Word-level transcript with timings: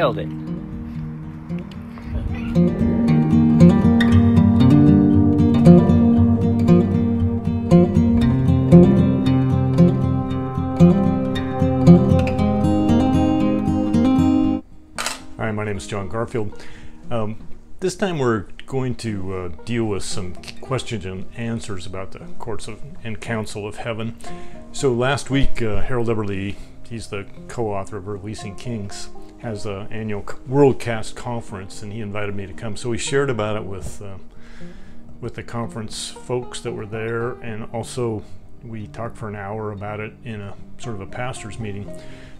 Nailed 0.00 0.18
it. 0.18 0.28
Hi, 15.36 15.52
my 15.52 15.64
name 15.66 15.76
is 15.76 15.86
John 15.86 16.08
Garfield. 16.08 16.64
Um, 17.10 17.36
this 17.80 17.94
time 17.94 18.18
we're 18.18 18.46
going 18.64 18.94
to 18.94 19.34
uh, 19.34 19.48
deal 19.66 19.84
with 19.84 20.02
some 20.02 20.32
questions 20.62 21.04
and 21.04 21.26
answers 21.36 21.84
about 21.84 22.12
the 22.12 22.20
courts 22.38 22.68
of, 22.68 22.80
and 23.04 23.20
council 23.20 23.68
of 23.68 23.76
heaven. 23.76 24.16
So 24.72 24.94
last 24.94 25.28
week, 25.28 25.60
uh, 25.60 25.82
Harold 25.82 26.08
Eberle, 26.08 26.56
he's 26.88 27.08
the 27.08 27.26
co-author 27.48 27.98
of 27.98 28.06
Releasing 28.06 28.56
Kings, 28.56 29.10
has 29.42 29.66
an 29.66 29.88
annual 29.90 30.22
WorldCast 30.22 31.14
conference, 31.14 31.82
and 31.82 31.92
he 31.92 32.00
invited 32.00 32.34
me 32.34 32.46
to 32.46 32.52
come. 32.52 32.76
So 32.76 32.90
we 32.90 32.98
shared 32.98 33.30
about 33.30 33.56
it 33.56 33.64
with 33.64 34.02
uh, 34.02 34.16
with 35.20 35.34
the 35.34 35.42
conference 35.42 36.10
folks 36.10 36.60
that 36.60 36.72
were 36.72 36.86
there, 36.86 37.32
and 37.40 37.68
also 37.72 38.22
we 38.64 38.86
talked 38.86 39.16
for 39.16 39.28
an 39.28 39.36
hour 39.36 39.72
about 39.72 40.00
it 40.00 40.12
in 40.24 40.40
a 40.40 40.54
sort 40.78 40.94
of 40.94 41.00
a 41.00 41.06
pastors 41.06 41.58
meeting. 41.58 41.90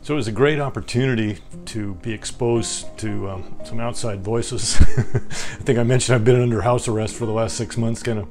So 0.02 0.14
it 0.14 0.16
was 0.16 0.28
a 0.28 0.32
great 0.32 0.60
opportunity 0.60 1.38
to 1.66 1.94
be 1.96 2.12
exposed 2.12 2.86
to 2.98 3.28
um, 3.28 3.56
some 3.64 3.80
outside 3.80 4.22
voices. 4.22 4.76
I 4.80 5.62
think 5.62 5.78
I 5.78 5.82
mentioned 5.82 6.14
I've 6.14 6.24
been 6.24 6.40
under 6.40 6.62
house 6.62 6.88
arrest 6.88 7.14
for 7.16 7.26
the 7.26 7.32
last 7.32 7.56
six 7.56 7.76
months, 7.76 8.02
kind 8.02 8.18
of, 8.18 8.28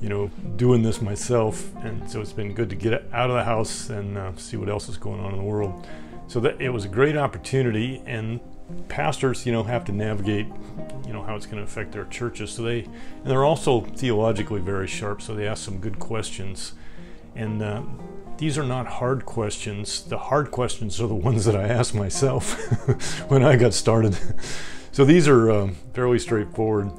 you 0.00 0.08
know, 0.08 0.30
doing 0.56 0.82
this 0.82 1.02
myself, 1.02 1.70
and 1.82 2.10
so 2.10 2.20
it's 2.22 2.32
been 2.32 2.54
good 2.54 2.70
to 2.70 2.76
get 2.76 3.06
out 3.12 3.28
of 3.28 3.36
the 3.36 3.44
house 3.44 3.90
and 3.90 4.16
uh, 4.16 4.32
see 4.36 4.56
what 4.56 4.70
else 4.70 4.88
is 4.88 4.96
going 4.96 5.20
on 5.20 5.32
in 5.32 5.38
the 5.38 5.44
world. 5.44 5.86
So 6.26 6.40
that 6.40 6.60
it 6.60 6.70
was 6.70 6.84
a 6.84 6.88
great 6.88 7.16
opportunity, 7.16 8.02
and 8.06 8.40
pastors, 8.88 9.44
you 9.44 9.52
know, 9.52 9.62
have 9.62 9.84
to 9.86 9.92
navigate, 9.92 10.46
you 11.06 11.12
know, 11.12 11.22
how 11.22 11.36
it's 11.36 11.46
going 11.46 11.58
to 11.58 11.62
affect 11.62 11.92
their 11.92 12.06
churches. 12.06 12.50
So 12.52 12.62
they, 12.62 12.80
and 12.80 13.26
they're 13.26 13.44
also 13.44 13.82
theologically 13.82 14.60
very 14.60 14.86
sharp, 14.86 15.22
so 15.22 15.34
they 15.34 15.46
ask 15.46 15.64
some 15.64 15.78
good 15.78 15.98
questions, 15.98 16.72
and. 17.34 17.62
Uh, 17.62 17.82
these 18.36 18.58
are 18.58 18.64
not 18.64 18.86
hard 18.86 19.24
questions. 19.24 20.02
The 20.02 20.18
hard 20.18 20.50
questions 20.50 21.00
are 21.00 21.06
the 21.06 21.14
ones 21.28 21.44
that 21.44 21.54
I 21.54 21.68
asked 21.68 21.94
myself 21.94 22.54
when 23.30 23.44
I 23.44 23.56
got 23.56 23.74
started. 23.74 24.18
So 24.94 25.04
these 25.04 25.26
are 25.26 25.50
uh, 25.50 25.70
fairly 25.92 26.18
straightforward, 26.18 26.92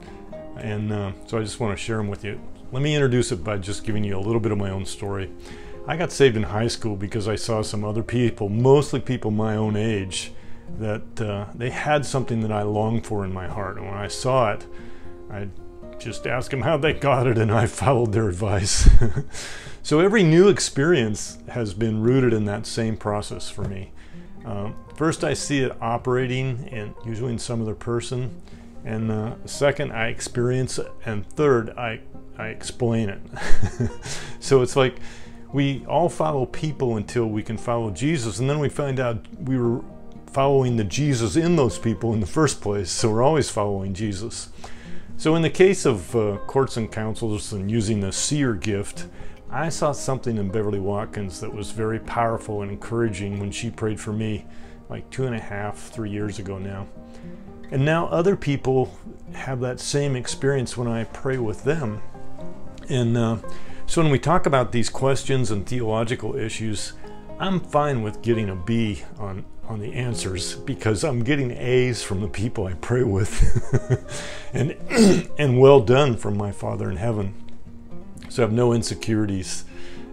and 0.57 0.91
uh, 0.91 1.11
so 1.27 1.37
I 1.37 1.41
just 1.41 1.59
want 1.59 1.77
to 1.77 1.81
share 1.81 1.97
them 1.97 2.09
with 2.09 2.23
you. 2.23 2.41
Let 2.71 2.83
me 2.83 2.93
introduce 2.93 3.31
it 3.31 3.43
by 3.43 3.57
just 3.57 3.85
giving 3.85 4.03
you 4.03 4.17
a 4.17 4.19
little 4.19 4.41
bit 4.41 4.51
of 4.51 4.57
my 4.57 4.69
own 4.69 4.85
story. 4.85 5.31
I 5.87 5.97
got 5.97 6.11
saved 6.11 6.35
in 6.35 6.43
high 6.43 6.67
school 6.67 6.95
because 6.95 7.27
I 7.27 7.35
saw 7.35 7.61
some 7.61 7.83
other 7.83 8.03
people, 8.03 8.49
mostly 8.49 8.99
people 8.99 9.31
my 9.31 9.55
own 9.55 9.75
age, 9.75 10.31
that 10.79 11.21
uh, 11.21 11.45
they 11.53 11.69
had 11.69 12.05
something 12.05 12.41
that 12.41 12.51
I 12.51 12.63
longed 12.63 13.05
for 13.05 13.23
in 13.23 13.33
my 13.33 13.47
heart. 13.47 13.77
And 13.77 13.85
when 13.85 13.95
I 13.95 14.07
saw 14.07 14.51
it, 14.51 14.65
I 15.31 15.47
just 15.99 16.25
asked 16.27 16.51
them 16.51 16.61
how 16.61 16.77
they 16.77 16.93
got 16.93 17.27
it, 17.27 17.37
and 17.37 17.51
I 17.51 17.65
followed 17.67 18.11
their 18.11 18.27
advice. 18.27 18.89
So 19.85 19.99
every 19.99 20.23
new 20.23 20.47
experience 20.47 21.37
has 21.47 21.75
been 21.75 22.01
rooted 22.01 22.33
in 22.33 22.45
that 22.45 22.65
same 22.65 22.97
process 22.97 23.51
for 23.51 23.65
me. 23.65 23.91
Um, 24.43 24.73
first, 24.95 25.23
I 25.23 25.35
see 25.35 25.59
it 25.59 25.79
operating, 25.79 26.67
and 26.71 26.95
usually 27.05 27.33
in 27.33 27.37
some 27.37 27.61
other 27.61 27.75
person. 27.75 28.41
And 28.83 29.11
uh, 29.11 29.35
second, 29.45 29.91
I 29.91 30.07
experience 30.07 30.79
it. 30.79 30.91
And 31.05 31.23
third, 31.29 31.69
I, 31.77 31.99
I 32.35 32.47
explain 32.47 33.09
it. 33.09 33.21
so 34.39 34.63
it's 34.63 34.75
like 34.75 34.95
we 35.55 35.85
all 35.85 36.09
follow 36.09 36.45
people 36.45 36.97
until 36.97 37.27
we 37.27 37.41
can 37.41 37.57
follow 37.57 37.89
Jesus. 37.89 38.39
And 38.39 38.49
then 38.49 38.59
we 38.59 38.67
find 38.67 38.99
out 38.99 39.25
we 39.39 39.57
were 39.57 39.81
following 40.33 40.75
the 40.75 40.83
Jesus 40.83 41.37
in 41.37 41.55
those 41.55 41.79
people 41.79 42.13
in 42.13 42.19
the 42.19 42.27
first 42.27 42.59
place. 42.59 42.91
So 42.91 43.09
we're 43.09 43.23
always 43.23 43.49
following 43.49 43.93
Jesus. 43.93 44.49
So 45.15 45.33
in 45.33 45.41
the 45.41 45.49
case 45.49 45.85
of 45.85 46.13
uh, 46.13 46.39
courts 46.45 46.75
and 46.75 46.91
councils 46.91 47.53
and 47.53 47.71
using 47.71 48.01
the 48.01 48.11
seer 48.11 48.53
gift, 48.53 49.05
I 49.49 49.69
saw 49.69 49.93
something 49.93 50.35
in 50.35 50.49
Beverly 50.49 50.81
Watkins 50.81 51.39
that 51.39 51.53
was 51.53 51.71
very 51.71 51.99
powerful 51.99 52.61
and 52.61 52.69
encouraging 52.69 53.39
when 53.39 53.49
she 53.49 53.69
prayed 53.69 53.97
for 53.97 54.11
me 54.11 54.45
like 54.89 55.09
two 55.09 55.25
and 55.25 55.33
a 55.33 55.39
half, 55.39 55.77
three 55.77 56.09
years 56.09 56.37
ago 56.37 56.57
now. 56.57 56.85
And 57.71 57.85
now 57.85 58.07
other 58.07 58.35
people 58.35 58.93
have 59.31 59.61
that 59.61 59.79
same 59.79 60.17
experience 60.17 60.75
when 60.75 60.89
I 60.89 61.05
pray 61.05 61.37
with 61.37 61.63
them. 61.63 62.01
And 62.89 63.15
uh, 63.15 63.37
so 63.87 64.01
when 64.01 64.11
we 64.11 64.19
talk 64.19 64.45
about 64.45 64.71
these 64.71 64.89
questions 64.89 65.51
and 65.51 65.65
theological 65.65 66.35
issues, 66.35 66.93
I'm 67.39 67.59
fine 67.59 68.01
with 68.01 68.21
getting 68.21 68.49
a 68.49 68.55
B 68.55 69.03
on, 69.19 69.45
on 69.67 69.79
the 69.79 69.93
answers 69.93 70.55
because 70.55 71.03
I'm 71.03 71.23
getting 71.23 71.51
A's 71.51 72.01
from 72.01 72.21
the 72.21 72.27
people 72.27 72.65
I 72.65 72.73
pray 72.73 73.03
with. 73.03 74.31
and, 74.53 74.75
and 75.37 75.59
well 75.59 75.81
done 75.81 76.17
from 76.17 76.37
my 76.37 76.51
Father 76.51 76.89
in 76.89 76.97
heaven. 76.97 77.33
So 78.29 78.41
I 78.41 78.45
have 78.45 78.53
no 78.53 78.73
insecurities 78.73 79.65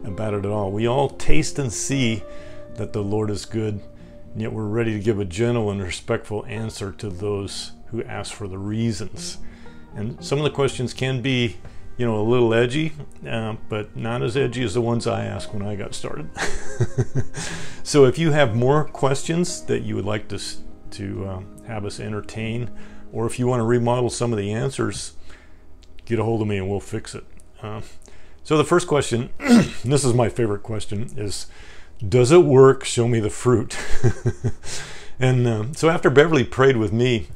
about 0.05 0.35
it 0.35 0.45
at 0.45 0.51
all. 0.51 0.71
We 0.71 0.87
all 0.87 1.09
taste 1.09 1.59
and 1.59 1.73
see 1.73 2.23
that 2.75 2.93
the 2.93 3.03
Lord 3.03 3.31
is 3.31 3.45
good, 3.45 3.81
and 4.33 4.41
yet 4.41 4.53
we're 4.53 4.67
ready 4.67 4.93
to 4.93 5.01
give 5.01 5.19
a 5.19 5.25
gentle 5.25 5.71
and 5.71 5.83
respectful 5.83 6.45
answer 6.47 6.93
to 6.93 7.09
those 7.09 7.73
who 7.87 8.03
ask 8.05 8.33
for 8.33 8.49
the 8.49 8.59
reasons. 8.59 9.39
And 9.95 10.23
some 10.25 10.39
of 10.39 10.45
the 10.45 10.51
questions 10.51 10.95
can 10.95 11.21
be, 11.23 11.59
you 11.97 12.07
know, 12.07 12.21
a 12.21 12.23
little 12.23 12.55
edgy, 12.55 12.93
uh, 13.29 13.57
but 13.69 13.97
not 13.97 14.23
as 14.23 14.37
edgy 14.37 14.63
as 14.63 14.75
the 14.75 14.81
ones 14.81 15.07
I 15.07 15.25
asked 15.25 15.53
when 15.53 15.63
I 15.63 15.77
got 15.77 15.95
started. 15.95 16.31
so 17.83 18.05
if 18.05 18.19
you 18.19 18.33
have 18.33 18.57
more 18.57 18.85
questions 18.85 19.63
that 19.67 19.83
you 19.83 19.95
would 19.95 20.05
like 20.05 20.29
to, 20.29 20.41
to 20.93 21.27
uh, 21.27 21.41
have 21.67 21.85
us 21.85 22.01
entertain, 22.01 22.71
or 23.13 23.27
if 23.27 23.39
you 23.39 23.47
want 23.47 23.61
to 23.61 23.65
remodel 23.65 24.11
some 24.11 24.33
of 24.33 24.39
the 24.39 24.53
answers, 24.53 25.15
get 26.05 26.19
a 26.19 26.25
hold 26.25 26.41
of 26.41 26.49
me 26.49 26.57
and 26.57 26.69
we'll 26.69 26.81
fix 26.81 27.15
it. 27.15 27.25
Uh, 27.63 27.83
so 28.43 28.57
the 28.57 28.65
first 28.65 28.89
question, 28.89 29.31
this 29.85 30.05
is 30.05 30.15
my 30.15 30.29
favorite 30.29 30.63
question, 30.63 31.11
is 31.17 31.47
does 32.07 32.33
it 32.33 32.45
work? 32.45 32.85
Show 32.85 33.07
me 33.07 33.21
the 33.21 33.31
fruit. 33.31 33.77
and 35.21 35.47
uh, 35.47 35.65
so 35.73 35.89
after 35.89 36.11
Beverly 36.11 36.43
prayed 36.43 36.77
with 36.77 36.93
me, 36.93 37.29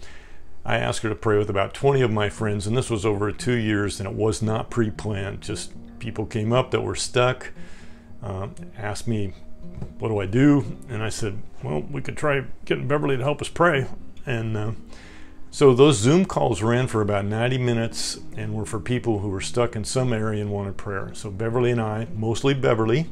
I 0.66 0.78
asked 0.78 1.02
her 1.02 1.08
to 1.08 1.14
pray 1.14 1.38
with 1.38 1.48
about 1.48 1.74
20 1.74 2.02
of 2.02 2.10
my 2.10 2.28
friends, 2.28 2.66
and 2.66 2.76
this 2.76 2.90
was 2.90 3.06
over 3.06 3.30
two 3.30 3.54
years, 3.54 4.00
and 4.00 4.08
it 4.08 4.16
was 4.16 4.42
not 4.42 4.68
pre-planned. 4.68 5.40
Just 5.40 5.72
people 6.00 6.26
came 6.26 6.52
up 6.52 6.72
that 6.72 6.80
were 6.80 6.96
stuck, 6.96 7.52
uh, 8.20 8.48
asked 8.76 9.06
me, 9.06 9.32
"What 10.00 10.08
do 10.08 10.18
I 10.18 10.26
do?" 10.26 10.64
And 10.88 11.04
I 11.04 11.08
said, 11.08 11.38
"Well, 11.62 11.82
we 11.88 12.02
could 12.02 12.16
try 12.16 12.42
getting 12.64 12.88
Beverly 12.88 13.16
to 13.16 13.22
help 13.22 13.40
us 13.40 13.48
pray." 13.48 13.86
And 14.26 14.56
uh, 14.56 14.72
so 15.52 15.72
those 15.72 15.98
Zoom 15.98 16.24
calls 16.24 16.62
ran 16.62 16.88
for 16.88 17.00
about 17.00 17.24
90 17.24 17.58
minutes 17.58 18.18
and 18.36 18.52
were 18.52 18.66
for 18.66 18.80
people 18.80 19.20
who 19.20 19.28
were 19.28 19.40
stuck 19.40 19.76
in 19.76 19.84
some 19.84 20.12
area 20.12 20.42
and 20.42 20.50
wanted 20.50 20.76
prayer. 20.76 21.10
So 21.14 21.30
Beverly 21.30 21.70
and 21.70 21.80
I, 21.80 22.08
mostly 22.12 22.54
Beverly, 22.54 23.06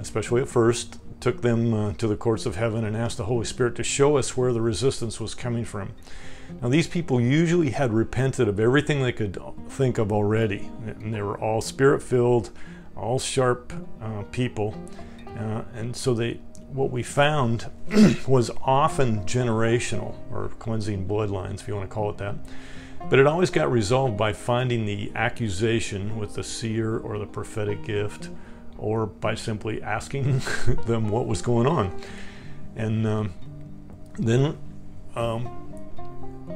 especially 0.00 0.42
at 0.42 0.48
first, 0.48 0.98
took 1.20 1.42
them 1.42 1.72
uh, 1.72 1.92
to 1.92 2.08
the 2.08 2.16
courts 2.16 2.44
of 2.44 2.56
heaven 2.56 2.84
and 2.84 2.96
asked 2.96 3.18
the 3.18 3.26
Holy 3.26 3.44
Spirit 3.44 3.76
to 3.76 3.84
show 3.84 4.16
us 4.16 4.36
where 4.36 4.52
the 4.52 4.60
resistance 4.60 5.20
was 5.20 5.36
coming 5.36 5.64
from. 5.64 5.90
Now, 6.60 6.68
these 6.68 6.86
people 6.86 7.20
usually 7.20 7.70
had 7.70 7.92
repented 7.92 8.48
of 8.48 8.60
everything 8.60 9.02
they 9.02 9.12
could 9.12 9.38
think 9.68 9.98
of 9.98 10.12
already, 10.12 10.70
and 10.86 11.12
they 11.12 11.22
were 11.22 11.38
all 11.38 11.60
spirit 11.60 12.02
filled, 12.02 12.50
all 12.96 13.18
sharp 13.18 13.72
uh, 14.00 14.22
people. 14.30 14.74
Uh, 15.38 15.62
and 15.74 15.96
so 15.96 16.14
they, 16.14 16.34
what 16.68 16.90
we 16.90 17.02
found 17.02 17.70
was 18.28 18.50
often 18.62 19.20
generational 19.24 20.14
or 20.30 20.48
cleansing 20.58 21.06
bloodlines, 21.06 21.60
if 21.60 21.68
you 21.68 21.74
want 21.74 21.88
to 21.88 21.94
call 21.94 22.10
it 22.10 22.18
that. 22.18 22.36
But 23.10 23.18
it 23.18 23.26
always 23.26 23.50
got 23.50 23.70
resolved 23.70 24.16
by 24.16 24.32
finding 24.32 24.86
the 24.86 25.10
accusation 25.14 26.16
with 26.18 26.34
the 26.34 26.44
seer 26.44 26.98
or 26.98 27.18
the 27.18 27.26
prophetic 27.26 27.84
gift, 27.84 28.30
or 28.78 29.06
by 29.06 29.34
simply 29.34 29.82
asking 29.82 30.42
them 30.86 31.08
what 31.08 31.26
was 31.26 31.42
going 31.42 31.66
on. 31.66 32.00
And 32.76 33.06
um, 33.06 33.34
then 34.18 34.56
um, 35.14 35.61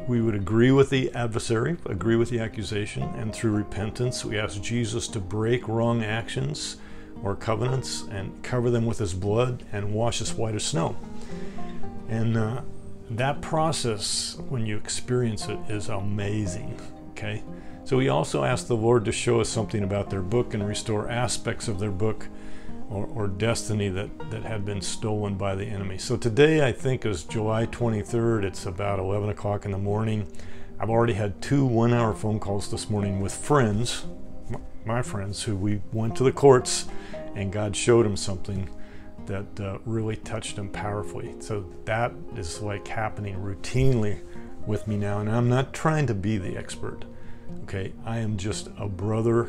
we 0.08 0.20
would 0.20 0.34
agree 0.34 0.70
with 0.70 0.90
the 0.90 1.12
adversary, 1.14 1.76
agree 1.86 2.16
with 2.16 2.30
the 2.30 2.38
accusation, 2.38 3.02
and 3.16 3.34
through 3.34 3.52
repentance, 3.52 4.24
we 4.24 4.38
ask 4.38 4.60
Jesus 4.60 5.08
to 5.08 5.20
break 5.20 5.66
wrong 5.66 6.04
actions 6.04 6.76
or 7.22 7.34
covenants 7.34 8.04
and 8.10 8.42
cover 8.42 8.70
them 8.70 8.86
with 8.86 8.98
his 8.98 9.14
blood 9.14 9.64
and 9.72 9.92
wash 9.92 10.22
us 10.22 10.34
white 10.34 10.54
as 10.54 10.64
snow. 10.64 10.96
And 12.08 12.36
uh, 12.36 12.60
that 13.10 13.40
process, 13.40 14.36
when 14.48 14.64
you 14.64 14.76
experience 14.76 15.48
it, 15.48 15.58
is 15.68 15.88
amazing. 15.88 16.80
Okay? 17.10 17.42
So 17.84 17.96
we 17.96 18.08
also 18.08 18.44
ask 18.44 18.66
the 18.66 18.76
Lord 18.76 19.04
to 19.06 19.12
show 19.12 19.40
us 19.40 19.48
something 19.48 19.82
about 19.82 20.10
their 20.10 20.22
book 20.22 20.54
and 20.54 20.66
restore 20.66 21.08
aspects 21.08 21.68
of 21.68 21.78
their 21.80 21.90
book 21.90 22.28
or, 22.88 23.06
or, 23.06 23.26
destiny 23.26 23.88
that, 23.88 24.30
that 24.30 24.44
had 24.44 24.64
been 24.64 24.80
stolen 24.80 25.34
by 25.34 25.54
the 25.54 25.64
enemy. 25.64 25.98
So 25.98 26.16
today, 26.16 26.66
I 26.66 26.72
think, 26.72 27.04
is 27.04 27.24
July 27.24 27.66
23rd. 27.66 28.44
It's 28.44 28.66
about 28.66 28.98
11 28.98 29.28
o'clock 29.28 29.64
in 29.64 29.72
the 29.72 29.78
morning. 29.78 30.26
I've 30.78 30.90
already 30.90 31.14
had 31.14 31.42
two 31.42 31.64
one 31.66 31.92
hour 31.92 32.14
phone 32.14 32.38
calls 32.38 32.70
this 32.70 32.88
morning 32.88 33.20
with 33.20 33.34
friends, 33.34 34.04
my 34.84 35.02
friends, 35.02 35.42
who 35.42 35.56
we 35.56 35.80
went 35.92 36.16
to 36.16 36.24
the 36.24 36.32
courts 36.32 36.86
and 37.36 37.52
God 37.52 37.76
showed 37.76 38.04
them 38.04 38.16
something 38.16 38.68
that 39.26 39.60
uh, 39.60 39.78
really 39.84 40.16
touched 40.16 40.56
them 40.56 40.68
powerfully. 40.70 41.34
So 41.40 41.66
that 41.84 42.12
is 42.36 42.60
like 42.60 42.88
happening 42.88 43.36
routinely 43.36 44.20
with 44.66 44.88
me 44.88 44.96
now, 44.96 45.20
and 45.20 45.30
I'm 45.30 45.48
not 45.48 45.72
trying 45.72 46.06
to 46.06 46.14
be 46.14 46.38
the 46.38 46.56
expert. 46.56 47.04
Okay, 47.64 47.92
I 48.04 48.18
am 48.18 48.36
just 48.36 48.68
a 48.78 48.88
brother 48.88 49.48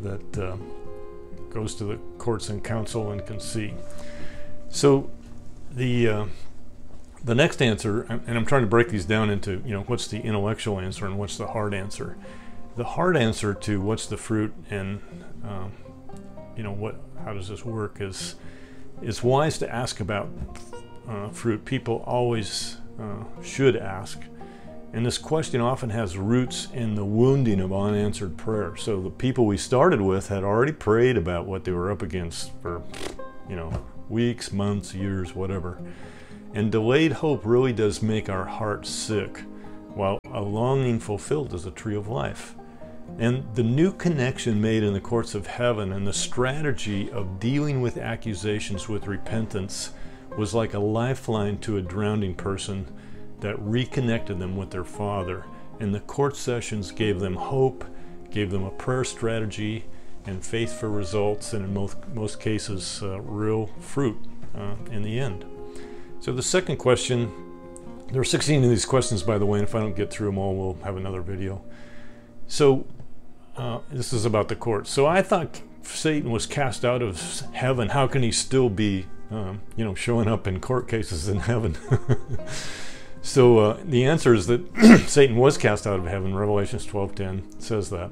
that 0.00 0.38
uh, 0.38 0.56
goes 1.50 1.74
to 1.76 1.84
the 1.84 1.98
courts 2.28 2.50
and 2.50 2.62
council 2.62 3.10
and 3.10 3.24
can 3.24 3.40
see. 3.40 3.72
So 4.68 5.08
the 5.72 6.08
uh, 6.08 6.26
the 7.24 7.34
next 7.34 7.62
answer, 7.62 8.02
and 8.02 8.36
I'm 8.36 8.44
trying 8.44 8.60
to 8.60 8.68
break 8.68 8.90
these 8.90 9.06
down 9.06 9.30
into 9.30 9.62
you 9.64 9.72
know 9.72 9.80
what's 9.84 10.08
the 10.08 10.20
intellectual 10.20 10.78
answer 10.78 11.06
and 11.06 11.18
what's 11.18 11.38
the 11.38 11.46
hard 11.46 11.72
answer. 11.72 12.18
The 12.76 12.84
hard 12.84 13.16
answer 13.16 13.54
to 13.54 13.80
what's 13.80 14.04
the 14.04 14.18
fruit 14.18 14.52
and 14.68 15.00
um, 15.42 15.72
you 16.54 16.62
know 16.62 16.72
what 16.72 16.96
how 17.24 17.32
does 17.32 17.48
this 17.48 17.64
work 17.64 17.96
is 18.02 18.34
it's 19.00 19.22
wise 19.22 19.56
to 19.60 19.74
ask 19.74 19.98
about 19.98 20.28
uh, 21.08 21.30
fruit. 21.30 21.64
People 21.64 22.04
always 22.06 22.76
uh, 23.00 23.24
should 23.42 23.74
ask. 23.74 24.20
And 24.92 25.04
this 25.04 25.18
question 25.18 25.60
often 25.60 25.90
has 25.90 26.16
roots 26.16 26.68
in 26.72 26.94
the 26.94 27.04
wounding 27.04 27.60
of 27.60 27.72
unanswered 27.72 28.38
prayer. 28.38 28.74
So 28.76 29.02
the 29.02 29.10
people 29.10 29.44
we 29.44 29.58
started 29.58 30.00
with 30.00 30.28
had 30.28 30.44
already 30.44 30.72
prayed 30.72 31.18
about 31.18 31.46
what 31.46 31.64
they 31.64 31.72
were 31.72 31.90
up 31.90 32.00
against 32.00 32.52
for, 32.62 32.82
you 33.48 33.56
know, 33.56 33.70
weeks, 34.08 34.50
months, 34.50 34.94
years, 34.94 35.34
whatever. 35.34 35.78
And 36.54 36.72
delayed 36.72 37.12
hope 37.12 37.44
really 37.44 37.74
does 37.74 38.02
make 38.02 38.30
our 38.30 38.46
hearts 38.46 38.88
sick, 38.88 39.42
while 39.92 40.18
a 40.32 40.40
longing 40.40 40.98
fulfilled 40.98 41.52
is 41.52 41.66
a 41.66 41.70
tree 41.70 41.96
of 41.96 42.08
life. 42.08 42.54
And 43.18 43.44
the 43.54 43.62
new 43.62 43.92
connection 43.92 44.58
made 44.60 44.82
in 44.82 44.94
the 44.94 45.00
courts 45.00 45.34
of 45.34 45.46
heaven 45.46 45.92
and 45.92 46.06
the 46.06 46.12
strategy 46.12 47.10
of 47.10 47.38
dealing 47.38 47.82
with 47.82 47.98
accusations 47.98 48.88
with 48.88 49.06
repentance 49.06 49.92
was 50.38 50.54
like 50.54 50.72
a 50.72 50.78
lifeline 50.78 51.58
to 51.58 51.76
a 51.76 51.82
drowning 51.82 52.34
person 52.34 52.86
that 53.40 53.60
reconnected 53.60 54.38
them 54.38 54.56
with 54.56 54.70
their 54.70 54.84
Father. 54.84 55.44
And 55.80 55.94
the 55.94 56.00
court 56.00 56.36
sessions 56.36 56.90
gave 56.90 57.20
them 57.20 57.34
hope, 57.34 57.84
gave 58.30 58.50
them 58.50 58.64
a 58.64 58.70
prayer 58.70 59.04
strategy, 59.04 59.84
and 60.26 60.44
faith 60.44 60.78
for 60.78 60.90
results, 60.90 61.52
and 61.52 61.64
in 61.64 61.72
most, 61.72 61.96
most 62.14 62.40
cases, 62.40 63.00
uh, 63.02 63.20
real 63.20 63.68
fruit 63.80 64.18
uh, 64.54 64.74
in 64.90 65.02
the 65.02 65.18
end. 65.18 65.44
So, 66.20 66.32
the 66.32 66.42
second 66.42 66.76
question 66.76 67.32
there 68.10 68.20
are 68.20 68.24
16 68.24 68.64
of 68.64 68.70
these 68.70 68.86
questions, 68.86 69.22
by 69.22 69.36
the 69.36 69.44
way, 69.44 69.58
and 69.58 69.68
if 69.68 69.74
I 69.74 69.80
don't 69.80 69.94
get 69.94 70.10
through 70.10 70.28
them 70.28 70.38
all, 70.38 70.56
we'll 70.56 70.82
have 70.84 70.96
another 70.96 71.20
video. 71.20 71.62
So, 72.46 72.86
uh, 73.58 73.80
this 73.90 74.12
is 74.12 74.24
about 74.24 74.48
the 74.48 74.56
court. 74.56 74.86
So 74.86 75.04
I 75.04 75.20
thought 75.20 75.60
Satan 75.82 76.30
was 76.30 76.46
cast 76.46 76.84
out 76.84 77.02
of 77.02 77.42
heaven. 77.52 77.90
How 77.90 78.06
can 78.06 78.22
he 78.22 78.32
still 78.32 78.70
be, 78.70 79.06
um, 79.30 79.60
you 79.76 79.84
know, 79.84 79.94
showing 79.94 80.28
up 80.28 80.46
in 80.46 80.60
court 80.60 80.88
cases 80.88 81.28
in 81.28 81.40
heaven? 81.40 81.76
so 83.22 83.58
uh, 83.58 83.80
the 83.84 84.04
answer 84.04 84.34
is 84.34 84.46
that 84.46 85.04
Satan 85.08 85.36
was 85.36 85.58
cast 85.58 85.86
out 85.86 85.98
of 85.98 86.06
heaven. 86.06 86.34
Revelations 86.34 86.86
12:10 86.86 87.60
says 87.62 87.90
that, 87.90 88.10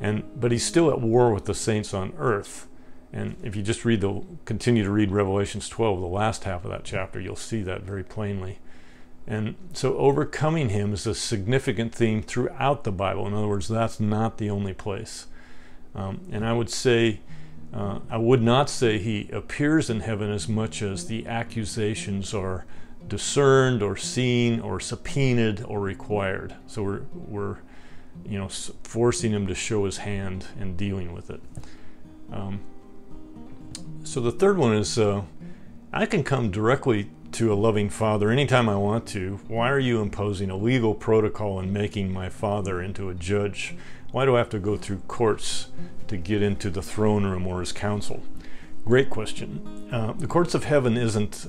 and 0.00 0.24
but 0.38 0.52
he's 0.52 0.64
still 0.64 0.90
at 0.90 1.00
war 1.00 1.32
with 1.32 1.44
the 1.44 1.54
saints 1.54 1.94
on 1.94 2.12
earth. 2.18 2.68
And 3.12 3.36
if 3.42 3.56
you 3.56 3.62
just 3.62 3.84
read 3.84 4.00
the 4.00 4.22
continue 4.44 4.84
to 4.84 4.90
read 4.90 5.10
Revelations 5.10 5.68
12, 5.68 6.00
the 6.00 6.06
last 6.06 6.44
half 6.44 6.64
of 6.64 6.70
that 6.70 6.84
chapter, 6.84 7.20
you'll 7.20 7.36
see 7.36 7.62
that 7.62 7.82
very 7.82 8.02
plainly. 8.02 8.58
And 9.26 9.56
so 9.72 9.96
overcoming 9.96 10.68
him 10.68 10.92
is 10.92 11.06
a 11.06 11.14
significant 11.14 11.94
theme 11.94 12.22
throughout 12.22 12.84
the 12.84 12.92
Bible. 12.92 13.26
In 13.26 13.34
other 13.34 13.48
words, 13.48 13.68
that's 13.68 13.98
not 13.98 14.38
the 14.38 14.50
only 14.50 14.72
place. 14.72 15.26
Um, 15.94 16.20
and 16.30 16.46
I 16.46 16.52
would 16.52 16.70
say, 16.70 17.20
uh, 17.72 18.00
I 18.08 18.18
would 18.18 18.42
not 18.42 18.70
say 18.70 18.98
he 18.98 19.28
appears 19.32 19.90
in 19.90 20.00
heaven 20.00 20.30
as 20.30 20.48
much 20.48 20.82
as 20.82 21.06
the 21.06 21.26
accusations 21.26 22.32
are 22.34 22.66
discerned 23.08 23.82
or 23.82 23.96
seen 23.96 24.60
or 24.60 24.80
subpoenaed 24.80 25.62
or 25.66 25.80
required. 25.80 26.54
So 26.66 26.82
we're, 26.82 27.02
we're 27.14 27.56
you 28.24 28.38
know, 28.38 28.48
forcing 28.48 29.32
him 29.32 29.46
to 29.46 29.54
show 29.54 29.84
his 29.84 29.98
hand 29.98 30.46
in 30.58 30.76
dealing 30.76 31.12
with 31.12 31.30
it. 31.30 31.40
Um, 32.32 32.60
so 34.04 34.20
the 34.20 34.32
third 34.32 34.56
one 34.58 34.74
is 34.74 34.98
uh, 34.98 35.22
I 35.92 36.06
can 36.06 36.24
come 36.24 36.50
directly 36.50 37.10
to 37.32 37.52
a 37.52 37.54
loving 37.54 37.90
father 37.90 38.30
anytime 38.30 38.68
I 38.68 38.76
want 38.76 39.06
to. 39.08 39.40
Why 39.48 39.70
are 39.70 39.78
you 39.78 40.00
imposing 40.00 40.50
a 40.50 40.56
legal 40.56 40.94
protocol 40.94 41.58
and 41.58 41.72
making 41.72 42.12
my 42.12 42.28
father 42.28 42.80
into 42.80 43.10
a 43.10 43.14
judge? 43.14 43.74
Why 44.12 44.24
do 44.24 44.36
I 44.36 44.38
have 44.38 44.48
to 44.50 44.58
go 44.58 44.76
through 44.76 45.02
courts 45.08 45.68
to 46.08 46.16
get 46.16 46.40
into 46.40 46.70
the 46.70 46.82
throne 46.82 47.24
room 47.24 47.46
or 47.46 47.60
his 47.60 47.72
council? 47.72 48.22
Great 48.84 49.10
question. 49.10 49.88
Uh, 49.92 50.12
the 50.12 50.26
courts 50.26 50.54
of 50.54 50.64
heaven 50.64 50.96
isn't 50.96 51.46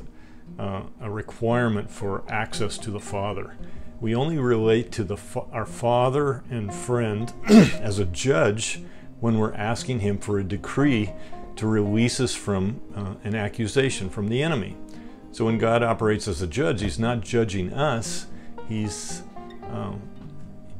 uh, 0.59 0.83
a 1.01 1.09
requirement 1.09 1.91
for 1.91 2.23
access 2.27 2.77
to 2.79 2.91
the 2.91 2.99
Father. 2.99 3.55
We 3.99 4.15
only 4.15 4.37
relate 4.37 4.91
to 4.93 5.03
the 5.03 5.17
fa- 5.17 5.45
our 5.51 5.65
Father 5.65 6.43
and 6.49 6.73
friend 6.73 7.31
as 7.49 7.99
a 7.99 8.05
judge 8.05 8.81
when 9.19 9.37
we're 9.37 9.53
asking 9.53 10.01
Him 10.01 10.17
for 10.17 10.39
a 10.39 10.43
decree 10.43 11.11
to 11.55 11.67
release 11.67 12.19
us 12.19 12.35
from 12.35 12.81
uh, 12.95 13.15
an 13.23 13.35
accusation 13.35 14.09
from 14.09 14.27
the 14.27 14.43
enemy. 14.43 14.77
So 15.31 15.45
when 15.45 15.57
God 15.57 15.83
operates 15.83 16.27
as 16.27 16.41
a 16.41 16.47
judge, 16.47 16.81
He's 16.81 16.99
not 16.99 17.21
judging 17.21 17.73
us, 17.73 18.27
He's 18.67 19.23
um, 19.71 20.01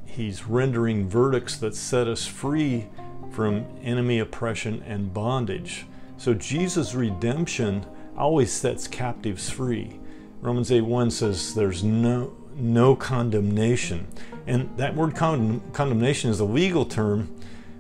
He's 0.06 0.45
rendering 0.45 1.07
verdicts 1.07 1.57
that 1.57 1.75
set 1.75 2.07
us 2.07 2.25
free 2.25 2.88
from 3.31 3.65
enemy 3.83 4.19
oppression 4.19 4.83
and 4.88 5.13
bondage. 5.13 5.85
So 6.18 6.33
Jesus' 6.33 6.95
redemption 6.95 7.85
always 8.17 8.51
sets 8.51 8.87
captives 8.87 9.49
free. 9.49 9.99
Romans 10.41 10.71
8 10.71 10.81
1 10.81 11.11
says 11.11 11.55
there's 11.55 11.83
no 11.83 12.35
no 12.55 12.95
condemnation. 12.95 14.07
And 14.47 14.75
that 14.77 14.95
word 14.95 15.15
con- 15.15 15.61
condemnation 15.73 16.31
is 16.31 16.39
a 16.39 16.45
legal 16.45 16.85
term, 16.85 17.33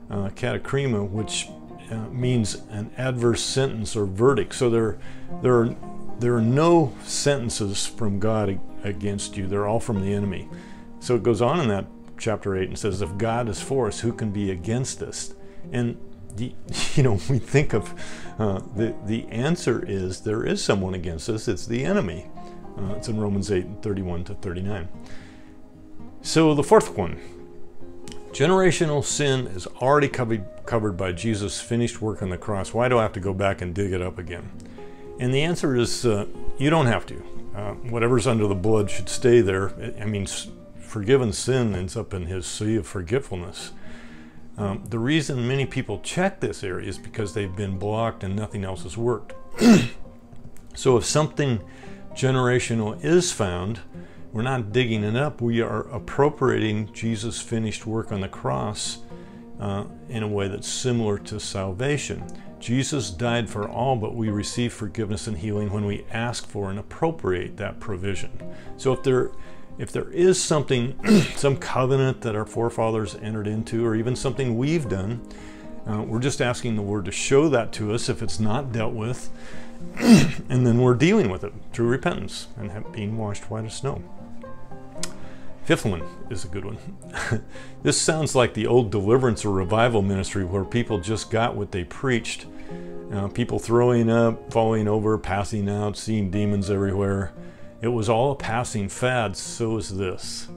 uh, 0.09 0.29
katakrima, 0.29 1.09
which 1.09 1.47
uh, 1.89 1.95
means 2.09 2.55
an 2.69 2.91
adverse 2.97 3.41
sentence 3.41 3.95
or 3.95 4.05
verdict. 4.05 4.53
So 4.53 4.69
there, 4.69 4.99
there 5.41 5.55
are 5.55 5.75
there 6.19 6.35
are 6.35 6.41
no 6.41 6.93
sentences 7.03 7.85
from 7.85 8.19
God 8.19 8.59
against 8.83 9.37
you, 9.37 9.47
they're 9.47 9.67
all 9.67 9.79
from 9.79 10.01
the 10.01 10.13
enemy. 10.13 10.49
So 10.99 11.15
it 11.15 11.23
goes 11.23 11.41
on 11.41 11.59
in 11.59 11.67
that 11.67 11.85
chapter 12.17 12.55
8 12.55 12.69
and 12.69 12.79
says, 12.79 13.01
If 13.01 13.17
God 13.17 13.49
is 13.49 13.61
for 13.61 13.87
us, 13.87 13.99
who 13.99 14.11
can 14.11 14.31
be 14.31 14.49
against 14.51 15.01
us? 15.03 15.35
And 15.71 15.97
you 16.95 17.03
know, 17.03 17.19
we 17.29 17.39
think 17.39 17.73
of 17.73 17.93
uh, 18.39 18.61
the 18.75 18.95
the 19.05 19.27
answer 19.27 19.83
is 19.85 20.21
there 20.21 20.43
is 20.43 20.63
someone 20.63 20.93
against 20.93 21.29
us. 21.29 21.47
It's 21.47 21.65
the 21.65 21.83
enemy. 21.83 22.29
Uh, 22.77 22.93
it's 22.95 23.07
in 23.07 23.19
Romans 23.19 23.51
8, 23.51 23.81
31 23.81 24.23
to 24.25 24.35
39. 24.35 24.87
So 26.21 26.53
the 26.53 26.63
fourth 26.63 26.95
one, 26.95 27.19
generational 28.31 29.03
sin 29.03 29.47
is 29.47 29.65
already 29.67 30.07
covered 30.07 30.45
covered 30.65 30.97
by 30.97 31.11
Jesus' 31.13 31.59
finished 31.59 32.01
work 32.01 32.21
on 32.21 32.29
the 32.29 32.37
cross. 32.37 32.73
Why 32.73 32.87
do 32.87 32.99
I 32.99 33.01
have 33.01 33.13
to 33.13 33.19
go 33.19 33.33
back 33.33 33.61
and 33.61 33.73
dig 33.73 33.93
it 33.93 34.01
up 34.01 34.17
again? 34.17 34.49
And 35.19 35.33
the 35.33 35.41
answer 35.41 35.75
is 35.75 36.05
uh, 36.05 36.27
you 36.57 36.69
don't 36.69 36.85
have 36.85 37.05
to. 37.07 37.23
Uh, 37.55 37.73
whatever's 37.89 38.27
under 38.27 38.45
the 38.45 38.53
blood 38.53 38.91
should 38.91 39.09
stay 39.09 39.41
there. 39.41 39.71
I 39.99 40.05
mean, 40.05 40.27
forgiven 40.79 41.33
sin 41.33 41.73
ends 41.73 41.97
up 41.97 42.13
in 42.13 42.27
his 42.27 42.45
sea 42.45 42.75
of 42.75 42.85
forgetfulness. 42.85 43.71
Um, 44.57 44.83
the 44.89 44.97
reason 44.97 45.47
many 45.47 45.65
people 45.65 45.99
check 45.99 46.39
this 46.39 46.63
area 46.63 46.87
is 46.87 46.97
because 46.97 47.33
they've 47.33 47.55
been 47.55 47.77
blocked 47.77 48.23
and 48.23 48.35
nothing 48.35 48.63
else 48.63 48.83
has 48.83 48.97
worked. 48.97 49.33
so 50.75 50.97
if 50.97 51.05
something 51.05 51.61
generational 52.13 53.03
is 53.03 53.31
found, 53.31 53.81
we're 54.31 54.41
not 54.41 54.71
digging 54.71 55.03
it 55.03 55.15
up, 55.15 55.41
we 55.41 55.61
are 55.61 55.87
appropriating 55.89 56.91
Jesus' 56.91 57.39
finished 57.39 57.85
work 57.85 58.11
on 58.11 58.21
the 58.21 58.27
cross 58.27 58.99
uh, 59.59 59.85
in 60.09 60.23
a 60.23 60.27
way 60.27 60.47
that's 60.47 60.67
similar 60.67 61.17
to 61.19 61.39
salvation. 61.39 62.23
Jesus 62.59 63.11
died 63.11 63.49
for 63.49 63.69
all, 63.69 63.95
but 63.95 64.15
we 64.15 64.29
receive 64.29 64.73
forgiveness 64.73 65.27
and 65.27 65.37
healing 65.37 65.71
when 65.71 65.85
we 65.85 66.05
ask 66.11 66.47
for 66.47 66.71
and 66.71 66.79
appropriate 66.79 67.57
that 67.57 67.79
provision. 67.79 68.31
So 68.77 68.93
if 68.93 69.03
there 69.03 69.31
if 69.77 69.91
there 69.91 70.09
is 70.11 70.41
something, 70.41 70.99
some 71.35 71.57
covenant 71.57 72.21
that 72.21 72.35
our 72.35 72.45
forefathers 72.45 73.15
entered 73.15 73.47
into, 73.47 73.85
or 73.85 73.95
even 73.95 74.15
something 74.15 74.57
we've 74.57 74.89
done, 74.89 75.21
uh, 75.87 76.01
we're 76.01 76.19
just 76.19 76.41
asking 76.41 76.75
the 76.75 76.81
Lord 76.81 77.05
to 77.05 77.11
show 77.11 77.47
that 77.49 77.71
to 77.73 77.93
us 77.93 78.09
if 78.09 78.21
it's 78.21 78.39
not 78.39 78.71
dealt 78.71 78.93
with, 78.93 79.29
and 79.95 80.65
then 80.65 80.81
we're 80.81 80.95
dealing 80.95 81.29
with 81.29 81.43
it 81.43 81.53
through 81.71 81.87
repentance 81.87 82.47
and 82.57 82.91
being 82.91 83.17
washed 83.17 83.49
white 83.49 83.65
as 83.65 83.75
snow. 83.75 84.01
Fifth 85.63 85.85
one 85.85 86.01
is 86.29 86.45
a 86.45 86.47
good 86.47 86.63
one. 86.63 86.77
this 87.83 87.99
sounds 87.99 88.35
like 88.35 88.53
the 88.53 88.65
old 88.65 88.89
deliverance 88.89 89.43
or 89.43 89.51
revival 89.51 90.01
ministry 90.01 90.45
where 90.45 90.63
people 90.63 90.97
just 90.99 91.29
got 91.29 91.55
what 91.55 91.73
they 91.73 91.83
preached. 91.83 92.45
Uh, 93.11 93.27
people 93.27 93.59
throwing 93.59 94.09
up, 94.09 94.51
falling 94.51 94.87
over, 94.87 95.17
passing 95.17 95.69
out, 95.69 95.97
seeing 95.97 96.31
demons 96.31 96.69
everywhere. 96.69 97.33
It 97.81 97.89
was 97.89 98.09
all 98.09 98.31
a 98.31 98.35
passing 98.35 98.89
fad, 98.89 99.37
so 99.37 99.77
is 99.77 99.95
this. 99.97 100.47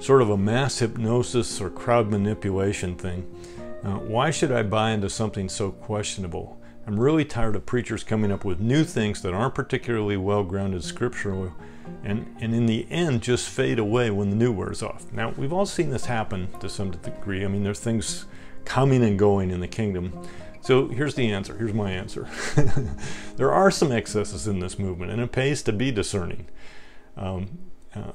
Sort 0.00 0.22
of 0.22 0.30
a 0.30 0.36
mass 0.36 0.80
hypnosis 0.80 1.60
or 1.60 1.70
crowd 1.70 2.10
manipulation 2.10 2.96
thing. 2.96 3.32
Uh, 3.84 3.98
why 3.98 4.30
should 4.30 4.50
I 4.50 4.62
buy 4.62 4.90
into 4.90 5.08
something 5.08 5.48
so 5.48 5.70
questionable? 5.70 6.60
I'm 6.86 6.98
really 6.98 7.24
tired 7.24 7.56
of 7.56 7.64
preachers 7.64 8.02
coming 8.02 8.32
up 8.32 8.44
with 8.44 8.60
new 8.60 8.84
things 8.84 9.22
that 9.22 9.32
aren't 9.32 9.54
particularly 9.54 10.16
well 10.16 10.42
grounded 10.42 10.84
scripturally 10.84 11.50
and, 12.02 12.34
and 12.40 12.54
in 12.54 12.66
the 12.66 12.86
end 12.90 13.22
just 13.22 13.48
fade 13.48 13.78
away 13.78 14.10
when 14.10 14.30
the 14.30 14.36
new 14.36 14.52
wears 14.52 14.82
off. 14.82 15.10
Now, 15.12 15.30
we've 15.30 15.52
all 15.52 15.66
seen 15.66 15.90
this 15.90 16.06
happen 16.06 16.48
to 16.60 16.68
some 16.68 16.90
degree. 16.90 17.44
I 17.44 17.48
mean, 17.48 17.62
there's 17.62 17.80
things 17.80 18.26
coming 18.64 19.02
and 19.02 19.18
going 19.18 19.50
in 19.50 19.60
the 19.60 19.68
kingdom. 19.68 20.12
So 20.64 20.88
here's 20.88 21.14
the 21.14 21.30
answer. 21.30 21.58
Here's 21.58 21.74
my 21.74 21.90
answer. 21.90 22.26
there 23.36 23.52
are 23.52 23.70
some 23.70 23.92
excesses 23.92 24.46
in 24.46 24.60
this 24.60 24.78
movement, 24.78 25.12
and 25.12 25.20
it 25.20 25.30
pays 25.30 25.62
to 25.64 25.74
be 25.74 25.92
discerning. 25.92 26.46
Um, 27.18 27.58
uh, 27.94 28.12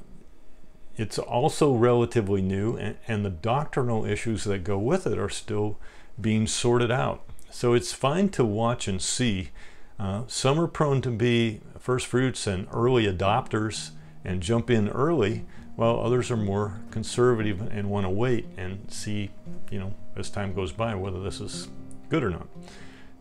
it's 0.98 1.20
also 1.20 1.76
relatively 1.76 2.42
new, 2.42 2.76
and, 2.76 2.98
and 3.08 3.24
the 3.24 3.30
doctrinal 3.30 4.04
issues 4.04 4.46
that 4.46 4.64
go 4.64 4.80
with 4.80 5.06
it 5.06 5.20
are 5.20 5.30
still 5.30 5.80
being 6.20 6.48
sorted 6.48 6.90
out. 6.90 7.24
So 7.52 7.76
it's 7.76 7.94
fine 7.94 8.30
to 8.30 8.44
watch 8.44 8.88
and 8.88 9.00
see. 9.00 9.50
Uh, 10.00 10.24
some 10.26 10.60
are 10.60 10.68
prone 10.68 11.02
to 11.02 11.12
be 11.12 11.62
first 11.78 12.08
fruits 12.08 12.48
and 12.48 12.68
early 12.74 13.06
adopters 13.06 13.92
and 14.26 14.42
jump 14.42 14.72
in 14.72 14.90
early, 14.90 15.46
while 15.76 16.00
others 16.00 16.32
are 16.32 16.38
more 16.38 16.82
conservative 16.90 17.62
and 17.72 17.92
want 17.92 18.08
to 18.08 18.10
wait 18.10 18.48
and 18.58 18.92
see, 18.92 19.30
you 19.70 19.80
know, 19.80 19.94
as 20.16 20.32
time 20.32 20.56
goes 20.56 20.72
by 20.72 20.96
whether 20.96 21.22
this 21.22 21.40
is 21.40 21.68
good 22.10 22.24
or 22.24 22.30
not. 22.30 22.48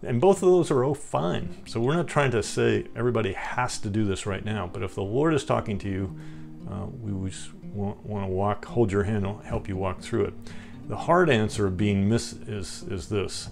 And 0.03 0.21
both 0.21 0.43
of 0.43 0.49
those 0.49 0.71
are 0.71 0.85
oh 0.85 0.95
fine. 0.95 1.57
So 1.67 1.81
we're 1.81 1.97
not 1.97 2.07
trying 2.07 2.31
to 2.33 2.43
say 2.43 2.87
everybody 2.95 3.33
has 3.33 3.79
to 3.79 3.91
do 3.91 4.05
this 4.05 4.27
right 4.27 4.45
now, 4.45 4.71
but 4.73 4.83
if 4.83 4.95
the 4.95 5.03
Lord 5.03 5.35
is 5.35 5.45
talking 5.45 5.79
to 5.79 5.89
you, 5.89 6.19
uh, 6.71 6.87
we 6.87 7.13
want, 7.73 8.05
want 8.05 8.25
to 8.25 8.31
walk, 8.31 8.65
hold 8.67 8.93
your 8.93 9.05
hand, 9.05 9.27
help 9.45 9.69
you 9.69 9.77
walk 9.77 10.01
through 10.01 10.27
it. 10.27 10.35
The 10.89 10.97
hard 10.97 11.29
answer 11.29 11.67
of 11.67 11.77
being 11.77 12.09
mis 12.09 12.33
is 12.33 12.85
is 12.85 13.09
this. 13.09 13.51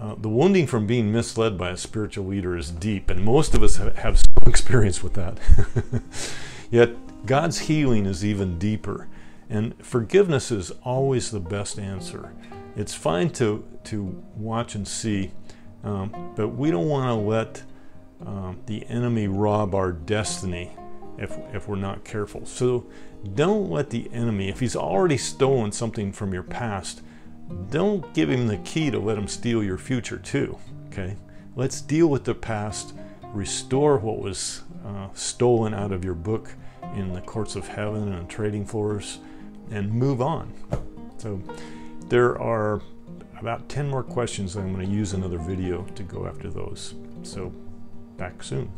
Uh, 0.00 0.14
the 0.16 0.28
wounding 0.28 0.66
from 0.66 0.86
being 0.86 1.12
misled 1.12 1.56
by 1.56 1.70
a 1.70 1.76
spiritual 1.76 2.26
leader 2.26 2.56
is 2.56 2.70
deep, 2.70 3.08
and 3.08 3.22
most 3.22 3.54
of 3.54 3.62
us 3.62 3.76
have, 3.76 3.96
have 3.96 4.18
some 4.18 4.32
experience 4.46 5.02
with 5.02 5.14
that. 5.14 5.38
Yet 6.70 7.26
God's 7.26 7.60
healing 7.60 8.06
is 8.06 8.24
even 8.24 8.58
deeper, 8.58 9.08
and 9.48 9.74
forgiveness 9.84 10.50
is 10.50 10.70
always 10.82 11.30
the 11.30 11.40
best 11.40 11.78
answer. 11.78 12.32
It's 12.76 12.94
fine 12.94 13.30
to 13.30 13.64
to 13.84 14.22
watch 14.36 14.74
and 14.74 14.86
see, 14.86 15.32
um, 15.84 16.32
but 16.36 16.48
we 16.48 16.70
don't 16.70 16.88
want 16.88 17.08
to 17.08 17.14
let 17.14 17.62
um, 18.26 18.60
the 18.66 18.86
enemy 18.86 19.26
rob 19.26 19.74
our 19.74 19.92
destiny 19.92 20.70
if, 21.18 21.36
if 21.52 21.68
we're 21.68 21.76
not 21.76 22.04
careful. 22.04 22.46
So 22.46 22.86
don't 23.34 23.70
let 23.70 23.90
the 23.90 24.10
enemy, 24.12 24.48
if 24.48 24.60
he's 24.60 24.76
already 24.76 25.16
stolen 25.16 25.72
something 25.72 26.12
from 26.12 26.32
your 26.32 26.42
past, 26.42 27.02
don't 27.70 28.12
give 28.14 28.30
him 28.30 28.46
the 28.46 28.58
key 28.58 28.90
to 28.90 28.98
let 28.98 29.18
him 29.18 29.28
steal 29.28 29.62
your 29.62 29.78
future 29.78 30.18
too. 30.18 30.58
Okay? 30.86 31.16
Let's 31.56 31.80
deal 31.80 32.06
with 32.06 32.24
the 32.24 32.34
past, 32.34 32.94
restore 33.32 33.98
what 33.98 34.18
was 34.18 34.62
uh, 34.86 35.08
stolen 35.14 35.74
out 35.74 35.92
of 35.92 36.04
your 36.04 36.14
book 36.14 36.54
in 36.94 37.12
the 37.12 37.20
courts 37.20 37.56
of 37.56 37.66
heaven 37.68 38.12
and 38.12 38.28
trading 38.28 38.64
floors, 38.64 39.18
and 39.70 39.92
move 39.92 40.20
on. 40.20 40.52
So 41.18 41.40
there 42.12 42.38
are 42.42 42.82
about 43.40 43.70
10 43.70 43.88
more 43.88 44.02
questions. 44.02 44.54
I'm 44.54 44.74
going 44.74 44.86
to 44.86 44.92
use 44.92 45.14
another 45.14 45.38
video 45.38 45.80
to 45.94 46.02
go 46.02 46.26
after 46.26 46.50
those. 46.50 46.94
So 47.22 47.50
back 48.18 48.42
soon. 48.42 48.70